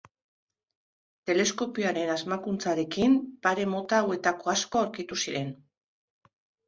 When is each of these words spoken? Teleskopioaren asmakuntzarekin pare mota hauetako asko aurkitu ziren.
Teleskopioaren 1.31 2.09
asmakuntzarekin 2.15 3.13
pare 3.47 3.67
mota 3.75 4.03
hauetako 4.07 4.53
asko 4.55 4.83
aurkitu 4.85 5.23
ziren. 5.27 5.53